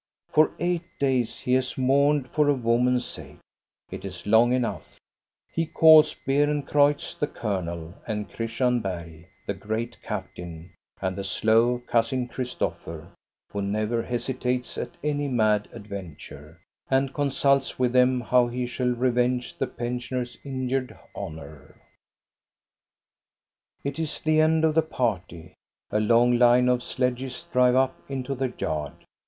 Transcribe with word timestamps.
For 0.31 0.49
eight 0.57 0.81
days 0.99 1.37
he 1.39 1.53
has 1.53 1.77
mourned 1.77 2.27
for 2.27 2.49
a 2.49 2.55
woman's 2.55 3.05
sake. 3.05 3.37
It 3.91 4.03
is 4.03 4.25
long 4.25 4.51
enough. 4.51 4.97
He 5.53 5.67
calls 5.67 6.15
Beerencreutz 6.25 7.13
the 7.19 7.27
colonel, 7.27 7.93
and 8.07 8.27
Christian 8.27 8.81
Bergh 8.81 9.27
the 9.45 9.53
great 9.53 10.01
captain, 10.01 10.71
and 10.99 11.15
the 11.15 11.23
slow 11.23 11.77
Cousin 11.85 12.27
Christopher, 12.27 13.11
who 13.53 13.61
never 13.61 14.01
hesitates 14.01 14.75
at 14.75 14.97
any 15.03 15.27
mad 15.27 15.67
adventure, 15.71 16.59
and 16.89 17.13
consults 17.13 17.77
with 17.77 17.93
them 17.93 18.21
how 18.21 18.47
he 18.47 18.65
shall 18.65 18.95
fivenge 18.95 19.55
the 19.59 19.67
pensioners* 19.67 20.35
injured 20.43 20.97
honor. 21.13 21.79
THE 23.83 23.89
YOUNG 23.91 23.93
COUNTESS 23.93 23.93
185 23.93 23.93
It 23.93 23.99
IS 23.99 24.21
the 24.21 24.41
end 24.41 24.65
of 24.65 24.73
the 24.73 24.81
party. 24.81 25.53
A 25.91 25.99
long 25.99 26.39
line 26.39 26.69
of 26.69 26.81
sledges 26.81 27.45
drive 27.51 27.75
up 27.75 27.95
into 28.09 28.33
the 28.33 28.51
yard. 28.57 28.93